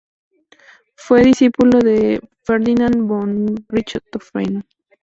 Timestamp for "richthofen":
3.69-4.65